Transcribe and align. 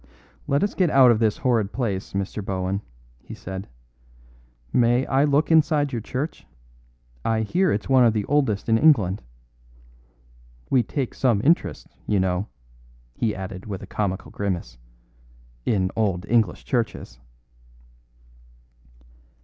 "Let 0.47 0.63
us 0.63 0.73
get 0.73 0.89
out 0.89 1.11
of 1.11 1.19
this 1.19 1.37
horrid 1.37 1.71
place, 1.71 2.13
Mr. 2.13 2.43
Bohun," 2.43 2.81
he 3.21 3.35
said. 3.35 3.67
"May 4.73 5.05
I 5.05 5.25
look 5.25 5.51
inside 5.51 5.91
your 5.91 6.01
church? 6.01 6.47
I 7.23 7.41
hear 7.41 7.71
it's 7.71 7.87
one 7.87 8.03
of 8.03 8.11
the 8.13 8.25
oldest 8.25 8.67
in 8.67 8.79
England. 8.79 9.21
We 10.71 10.81
take 10.81 11.13
some 11.13 11.39
interest, 11.43 11.85
you 12.07 12.19
know," 12.19 12.47
he 13.13 13.35
added 13.35 13.67
with 13.67 13.83
a 13.83 13.85
comical 13.85 14.31
grimace, 14.31 14.79
"in 15.67 15.91
old 15.95 16.25
English 16.27 16.65
churches." 16.65 17.19